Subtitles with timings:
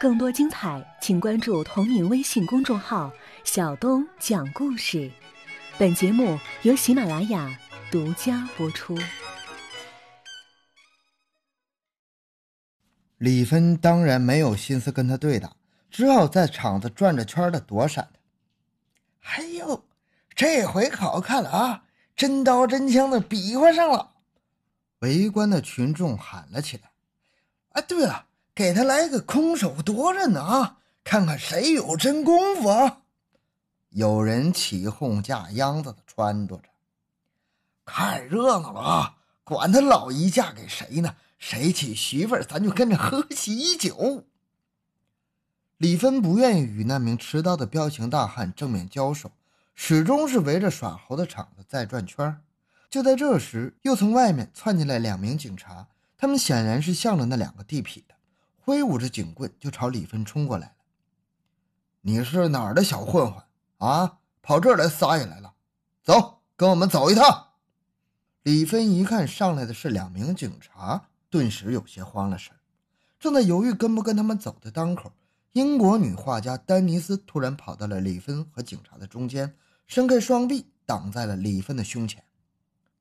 [0.00, 3.12] 更多精彩，请关注同名微信公众号
[3.44, 5.10] “小东讲故事”。
[5.76, 7.54] 本节目由喜马拉雅
[7.92, 8.96] 独家播出。
[13.18, 15.52] 李芬当然没有心思跟他对打，
[15.90, 18.08] 只好在场子转着圈的躲闪
[19.20, 19.42] 他。
[19.42, 19.84] 哎呦，
[20.34, 21.82] 这回好看了啊！
[22.16, 24.14] 真刀真枪的比划上了。
[25.00, 26.90] 围观的群众喊了起来
[27.72, 30.78] ：“啊，对了！”给他来个空手夺刃啊！
[31.02, 33.02] 看看谁有真功夫啊！
[33.90, 36.68] 有人起哄架秧子的撺掇着，
[37.86, 39.16] 看热闹了啊！
[39.44, 41.16] 管他老姨嫁给谁呢？
[41.38, 44.24] 谁娶媳妇儿，咱就跟着喝喜酒。
[45.78, 49.32] 李芬不愿意与那名持刀的彪形大汉正面交手，
[49.74, 52.38] 始终是围着耍猴的场子在转圈
[52.90, 55.86] 就在这时，又从外面窜进来两名警察，
[56.18, 58.16] 他们显然是向着那两个地痞的。
[58.58, 60.74] 挥舞着警棍就朝李芬冲过来了。
[62.00, 63.42] 你是哪儿的小混混
[63.78, 64.18] 啊？
[64.42, 65.54] 跑这儿来撒野来了？
[66.02, 67.48] 走，跟我们走一趟。
[68.42, 72.52] 李芬一看上来的是两名警察，顿时有些慌了神，
[73.20, 75.12] 正在犹豫跟不跟他们走的当口，
[75.52, 79.54] 英国女画家丹尼斯突然跑到了李芬和警察的中间，
[79.86, 82.24] 伸开双臂挡在了李芬的胸前。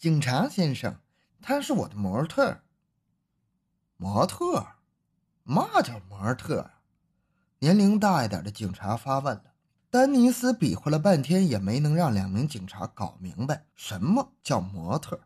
[0.00, 0.98] 警察先生，
[1.42, 2.62] 他是我的模特。
[3.98, 4.66] 模特。
[5.42, 6.80] 嘛叫模特啊？
[7.58, 9.52] 年龄大一点的警察发问了。
[9.90, 15.20] 丹尼斯比划了半天，也没能让两名警察搞明白什么叫模特。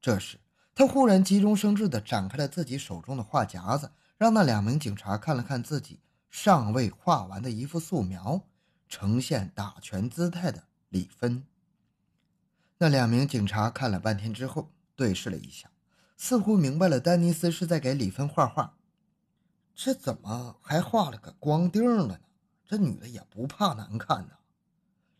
[0.00, 0.38] 这时，
[0.76, 5.98] 他忽然急中生智地展开了自己手中的画夹子，让那两名警察看了看自己
[6.30, 8.40] 尚未画完的一幅素描，
[8.88, 11.44] 呈现打拳姿态的李芬。
[12.78, 15.70] 那两名警察看了半天之后，对视了一下，
[16.16, 18.76] 似乎明白了丹尼斯是在给李芬画画。
[19.74, 22.20] 这怎么还画了个光腚了呢？
[22.64, 24.34] 这女的也不怕难看呢。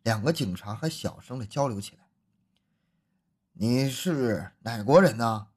[0.02, 2.04] 两个警察还小声的交流起来。
[3.52, 5.48] 你是哪国人呢？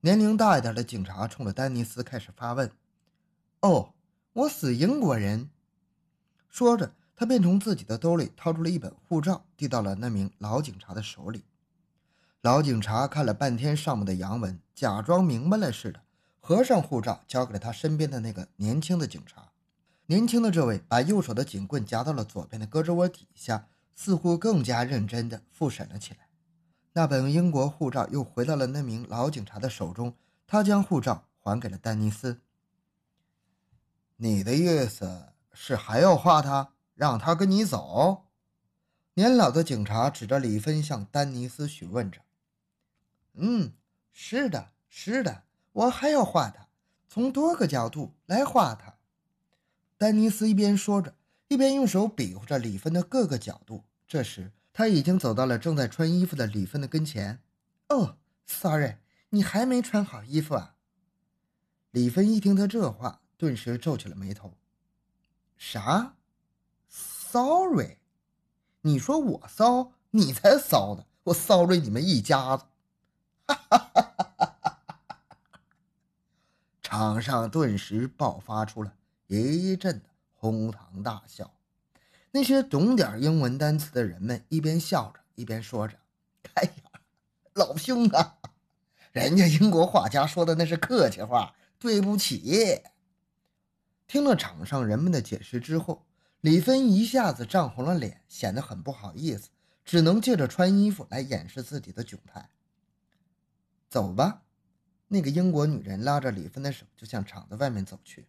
[0.00, 2.70] 年龄大一点的警察冲着丹尼斯开始发问。
[3.60, 3.94] 哦，
[4.32, 5.50] 我是英国人。
[6.48, 11.44] 说着，他便从自己的兜里掏出了一本护照，递到了那名老警察的手里。
[12.40, 16.02] 老警察看了半天上面的洋文，假装明白了似的。
[16.40, 19.52] 合上护照，交给了他身边的那个年轻的警察。
[20.06, 26.26] 年轻的这位把右手的警棍夹到了左边的胳肢窝底下，似乎更加认真地复审了起来。
[26.94, 30.16] 那本英国护照又回到了那名老警察的手中，
[30.48, 32.40] 他将护照还给了丹尼斯。
[34.16, 36.70] 你的意思是还要画他，
[37.02, 38.26] 让他跟你走？
[39.14, 42.20] 年老的警察指着李芬向丹尼斯询问着。
[43.32, 43.72] 嗯，
[44.12, 45.42] 是的，是的。
[45.72, 46.68] 我还要画他，
[47.08, 48.94] 从多个角度来画他。
[49.98, 51.16] 丹尼斯一边说着，
[51.48, 53.82] 一边用手比划着李芬的各个角度。
[54.06, 57.40] 这时，他已经走到了正在穿衣服的李芬的跟前。
[57.88, 58.98] 哦，sorry，
[59.30, 60.76] 你还没穿好衣服啊？
[61.90, 64.56] 李芬一听他这话，顿时皱起了眉头。
[65.58, 66.14] 啥
[67.32, 67.96] ？Sorry？
[68.82, 69.92] 你说我骚？
[70.10, 71.06] 你才骚呢！
[71.24, 72.64] 我 sorry 你们一家子。
[73.46, 74.78] 哈哈哈。
[76.82, 78.92] 场上顿时爆发出了
[79.28, 80.02] 一阵
[80.34, 81.50] 哄堂大笑。
[82.32, 85.96] 那些懂点英文单词的人们一边笑着，一边说着
[86.52, 87.00] ：“哎呀，
[87.54, 88.36] 老兄啊，
[89.12, 92.82] 人家英国画家说的那是客气话，对不起。”
[94.06, 96.04] 听了场上人们的解释之后，
[96.42, 99.48] 李芬一下子涨红了脸，显得很不好意思，
[99.84, 102.50] 只能借着穿衣服来掩饰自己的窘态。
[103.88, 104.42] 走吧。
[105.06, 108.26] 那个英国女人拉着李芬的手，就向厂子外面走去。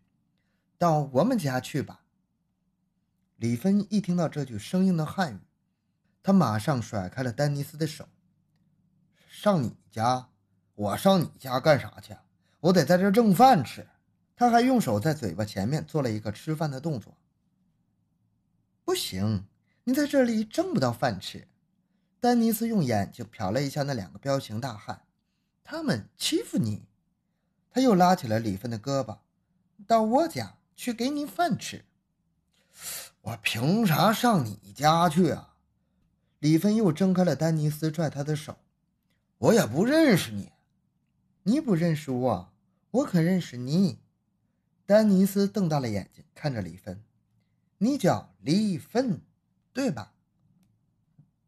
[0.78, 2.04] 到我们家去吧。
[3.38, 5.40] 李芬一听到这句生硬的汉语，
[6.22, 8.08] 她马上甩开了丹尼斯的手。
[9.28, 10.30] 上你家？
[10.76, 12.16] 我上你家干啥去？
[12.60, 13.88] 我得在这挣饭吃。
[14.36, 17.18] 他还用手在嘴巴前面做了一个吃饭的动作。
[18.86, 19.46] 不行，
[19.86, 21.48] 你在这里挣不到饭吃。
[22.20, 25.04] 丹尼斯用眼睛瞟了一下那两个彪形大汉。
[25.64, 26.84] 他们欺负你，
[27.70, 29.20] 他又拉起了李芬的胳膊，
[29.88, 31.86] 到我家去给你饭吃。
[33.22, 35.56] 我凭啥上你家去啊？
[36.40, 38.58] 李芬又挣开了丹尼斯拽他的手，
[39.38, 40.52] 我也不认识你，
[41.44, 42.54] 你不认识我，
[42.92, 44.00] 我可认识你。
[44.86, 47.02] 丹尼斯瞪大了眼睛看着李芬，
[47.84, 49.20] 你叫李芬，
[49.74, 50.14] 对吧？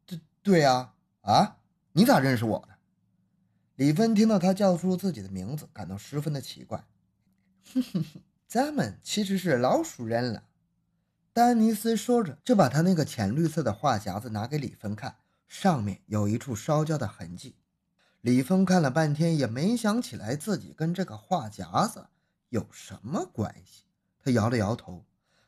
[0.06, 1.60] 对对呀，啊，
[1.94, 2.76] 你咋认识我的？
[3.76, 6.86] 李芬听到他叫出自己的名字，感到十分的奇怪。
[7.74, 10.44] 哼哼哼，咱们其实是老熟人了。
[11.32, 15.16] 丹尼斯说着，就把他那个浅绿色的话匣子拿给李芬看，
[15.48, 17.56] 上面有一处烧焦的痕迹。
[18.20, 22.08] 李芬看了半天，也没想起来自己跟这个话匣子
[22.50, 23.86] 有什么关系。
[24.20, 25.06] 他摇了摇头。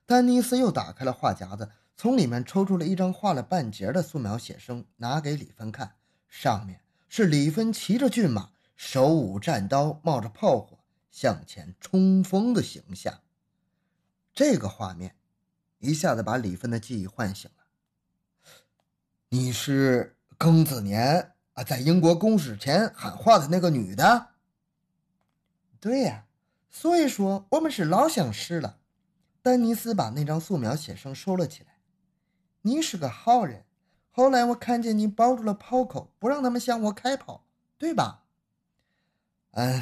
[0.07, 5.95] 丹尼斯又打开了话匣子，从里面抽出了一张画了半截的素描写生，拿给李芬看，
[6.29, 6.79] 上面。
[7.09, 10.79] 是李芬骑着骏马，手舞战刀，冒着炮火
[11.11, 13.19] 向前冲锋的形象。
[14.33, 15.17] 这个画面
[15.79, 17.65] 一下子把李芬的记忆唤醒了。
[19.27, 24.27] 你是庚子年啊，在英国公使前喊话的那个女的。
[25.81, 26.23] 对呀，
[26.69, 28.77] 所以说我们是老相识了。
[29.47, 31.77] 丹尼斯把那张素描写生收了起来。
[32.63, 33.63] 你是个好人。
[34.11, 37.45] 后来我看见你包住了炮口，不让他们向我开炮，
[37.77, 38.25] 对吧？
[39.51, 39.81] 嗯，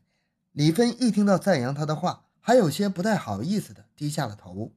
[0.52, 4.74] 李芬一听到赞扬他的话，还有些不太好意思的低下了头。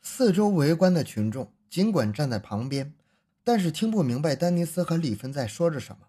[0.00, 2.94] 四周围观的群众尽管站在旁边，
[3.42, 6.06] 但是听不明白丹尼斯和李芬在说着什么。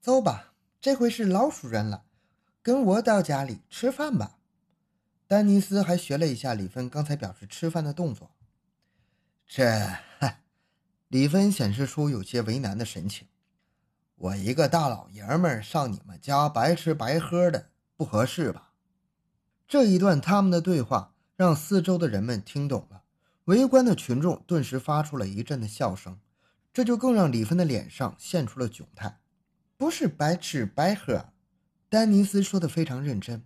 [0.00, 2.04] 走吧，这回是老熟人了，
[2.62, 4.38] 跟我到家里吃饭吧。
[5.32, 8.32] 丹尼斯还学了一下李芬刚才表示吃饭的动作。
[9.46, 9.64] 这。
[11.08, 13.26] 李芬显示出有些为难的神情。
[14.16, 18.72] 我一个大老爷们上你们家白吃白喝的，不合适吧？
[19.66, 23.04] 这一段他们的对话让四周的人们听懂了，
[23.46, 26.20] 围观的群众顿时发出了一阵的笑声，
[26.74, 29.18] 这就更让李芬的脸上现出了窘态。
[29.78, 31.30] 不是白吃白喝，
[31.88, 33.42] 丹尼斯说的非常认真。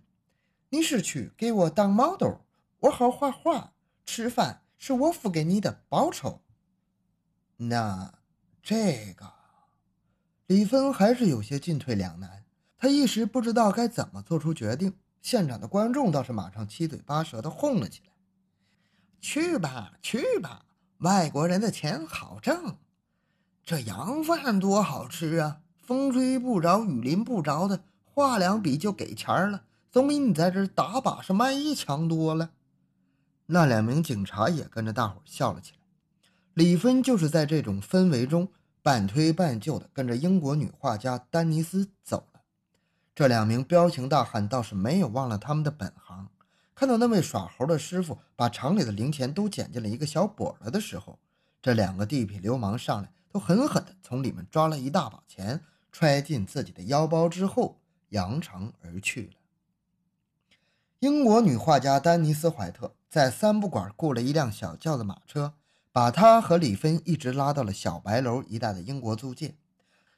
[0.69, 2.41] 你是去给我当毛豆，
[2.79, 3.73] 我好画画，
[4.05, 6.41] 吃饭是我付给你的报酬。
[7.55, 8.13] 那，
[8.61, 9.31] 这个，
[10.47, 12.43] 李芬还是有些进退两难。
[12.77, 14.93] 他一时不知道该怎么做出决定。
[15.21, 18.11] 现场的观众倒是马上七嘴八舌的哄了起来
[19.19, 20.65] ：“去吧，去吧，
[20.99, 22.77] 外国人的钱好挣。
[23.63, 25.61] 这洋饭多好吃啊！
[25.81, 32.51] 风吹不着，雨淋不着的，画两笔就给钱了，总比你在这打把式卖艺强多了。”
[33.47, 35.77] 那两名警察也跟着大伙笑了起来。
[36.53, 38.49] 李芬就是在这种氛围中
[38.81, 42.41] 半推半就的跟着英国女画家丹尼斯走了。
[43.15, 46.29] 这两名彪形大汉倒是没有忘了他们的本行。
[46.75, 51.17] 看到那位耍猴的师傅把厂里的零钱都捡进了一个小簸了的时候，
[51.61, 57.79] 这两个地痞流氓上来都狠狠地从里面抓了一大把钱，揣进自己的腰包之后
[58.09, 59.36] 扬长而去了。
[60.99, 65.53] 英国女画家丹尼斯·怀特在三不管雇了一辆小轿子马车。
[65.91, 69.55] 把她和李芬一直拉到了小白楼一带的英国租界，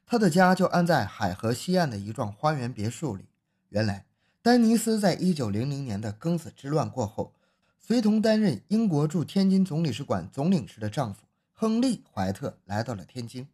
[0.05, 3.29] 她的家就安在海河西岸的一幢花园别墅里。
[3.69, 4.05] 原来，
[4.41, 7.33] 丹尼斯在一九零零年的庚子之乱过后，
[7.77, 11.21] 随同担任英国驻天津总领事馆总领事的丈夫
[11.53, 13.47] 亨利·怀特来到了天津。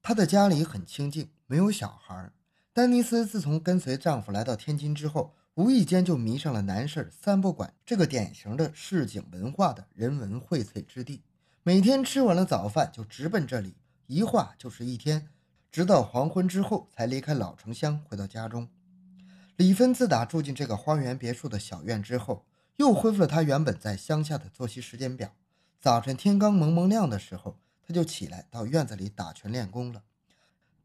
[0.00, 2.32] 她的家里很清静，没有小孩。
[2.72, 11.24] 丹尼斯自从跟随丈夫来到天津之后，无意间就迷上了南市三不管这个典型的市井文化的人文荟萃之地。
[11.64, 13.74] 每天吃完了早饭就直奔这里，
[14.06, 15.26] 一画就是一天，
[15.72, 18.68] 直到黄昏之后才离开老城乡回到家中。
[19.56, 22.46] 李芬自打住进这个花园别墅的小院之后，
[22.76, 25.34] 又恢复了她原本在乡下的作息时间表。
[25.80, 30.04] 早晨天刚蒙蒙亮的时候，她就起来到院子里打拳练功了。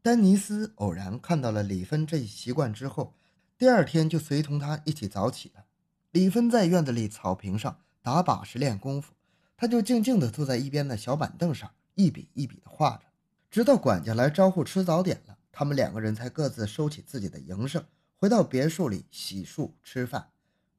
[0.02, 3.14] 丹尼斯偶然看到了李芬这一习惯之后，
[3.56, 5.64] 第二天就随同他一起早起了。
[6.10, 9.14] 李芬在院子里草坪上打把式练功夫。
[9.56, 13.04] 他就静静地坐在一边的小板凳上，一笔一笔地画着，
[13.48, 17.84] 直到管家来招呼吃早点了，他们两个人才各自收起自己的营生，
[18.16, 20.30] 回到别墅里洗漱吃饭。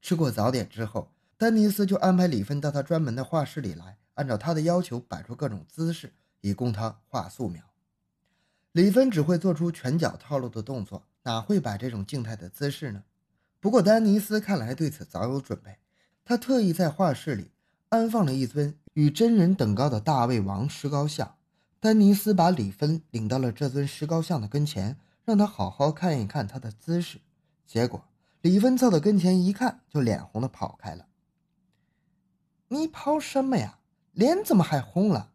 [0.02, 7.64] 吃过早点之后，丹尼斯就安排李芬到他专门的画室里来，按照他的要求摆出各种姿势，以供他画素描。
[8.72, 13.02] 李芬只会做出拳脚套路的动作，哪会摆这种静态的姿势呢？
[13.58, 15.76] 不过丹尼斯看来对此早有准备，
[16.24, 17.50] 他特意在画室里。
[17.88, 21.36] 安放了一尊与真人等高的大胃王石膏像，
[21.78, 27.20] 丹尼斯把李芬领到了这尊石膏像的跟前，让他好好看一看他的姿势。
[27.64, 28.04] 结果
[28.40, 31.06] 李芬凑到跟前一看，就脸红的跑开了。
[32.68, 33.78] 你跑什么呀？
[34.12, 35.30] 脸怎么还红了？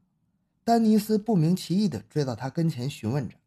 [0.64, 3.38] 丹尼斯不明其意地追到他跟前询问着。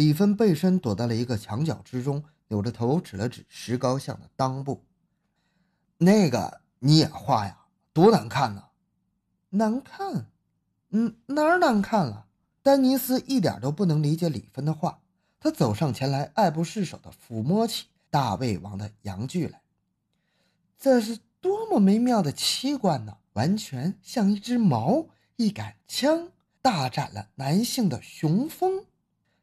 [0.00, 4.82] 李芬背身躲在了一个墙角之中，扭着头指了指石膏像的裆部
[5.98, 8.64] ：“那个你也画呀？”多难看呢，
[9.50, 10.30] 难看，
[10.88, 12.24] 嗯，哪儿难看了？
[12.62, 15.00] 丹尼斯一点都不能理解李芬的话。
[15.38, 19.60] 他走上前来，爱不释手地抚摸起大胃王的阳具来。
[20.78, 23.18] 这是多么美妙的器官呢！
[23.34, 26.30] 完全像一只矛，一杆枪，
[26.62, 28.86] 大展了男性的雄风。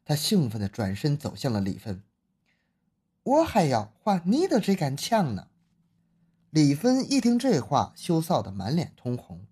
[0.08, 2.02] 他兴奋地转身走向了李芬。
[3.24, 5.50] 我还要换你的这杆枪呢。
[6.50, 9.46] 李芬一听这话，羞臊得满脸通红。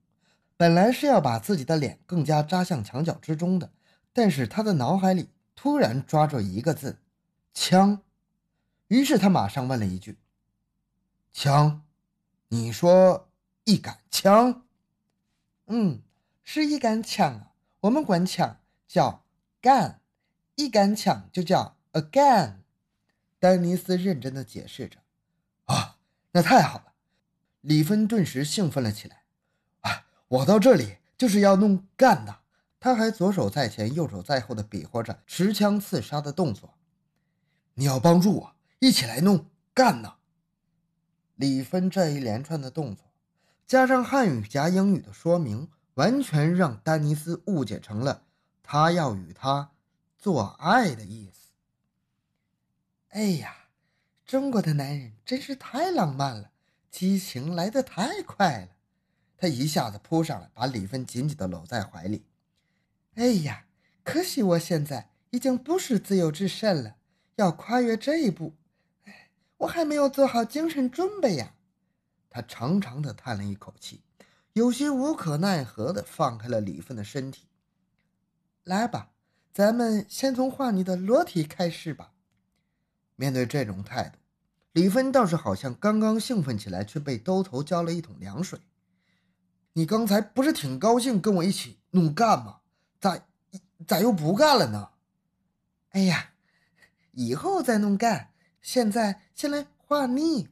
[0.56, 3.74] 本来是要把自己的脸更加扎向墙角之中的，
[4.14, 7.00] 但是他的脑海里突然抓住一个字：
[7.54, 8.02] 枪。
[8.88, 10.18] 于是他马上问了一句
[11.34, 11.84] ：“枪？
[12.48, 13.28] 你说
[13.66, 14.64] 一杆枪？
[15.66, 16.02] 嗯，
[16.44, 17.52] 是一杆枪啊。
[17.82, 18.58] 我们管枪
[18.88, 19.26] 叫
[19.62, 19.96] gun，
[20.56, 22.56] 一杆枪就叫 again。”
[23.40, 25.00] 丹尼斯认真的解释着
[25.66, 25.98] ：“啊，
[26.32, 26.94] 那太好了！”
[27.62, 29.24] 李芬顿时兴奋了起来。
[29.82, 32.40] “啊，我到这里就是要弄干的。”
[32.80, 36.76] 他还左手在前，右手在后的比划着持枪刺杀的动作。
[37.74, 40.16] “你要帮助我一起来弄干呢！”
[41.36, 43.06] 李芬这一连串的动作，
[43.66, 48.24] 加上汉语加英语的说明，完全让丹尼斯误解成了
[48.62, 49.72] 他要与他
[50.26, 51.52] 做爱的意思。
[53.10, 53.68] 哎呀，
[54.26, 56.50] 中国的男人真是太浪漫了，
[56.90, 58.70] 激情来得太快了。
[59.38, 62.26] 他一下子扑上来，把李芬紧紧地搂在怀里。
[63.14, 63.68] 哎呀，
[64.04, 66.96] 可惜我现在已经不是自由之身了，
[67.36, 68.56] 要跨越这一步，
[69.58, 71.54] 我还没有做好精神准备呀。
[72.32, 74.02] 他长长的叹了一口气，
[74.54, 77.46] 有些无可奈何的放开了李芬的身体。
[78.64, 79.12] 来吧，
[79.56, 82.12] 咱们先从画你的裸体开始吧。
[83.16, 84.18] 面对这种态度，
[84.74, 88.60] 李芬倒是好像刚刚兴奋起来，却被兜头浇了一桶凉水。
[89.72, 92.58] 你刚才不是挺高兴跟我一起弄干吗？
[93.00, 93.18] 咋
[93.88, 94.90] 咋又不干了呢？
[95.92, 96.32] 哎呀，
[97.14, 98.32] 以后再弄干，
[98.62, 100.50] 现在先来画你。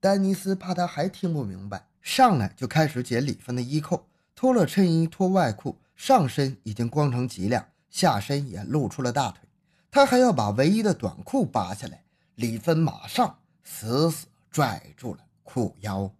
[0.00, 9.48] 丹尼斯怕他还听不明白，上来就开始解李芬的衣扣，脱了衬衣，脱外裤，上身已经光成脊梁，下身也露出了大腿。
[9.88, 12.02] 他还要把唯一的短裤扒下来，
[12.34, 16.10] 李芬马上死死拽住了裤腰。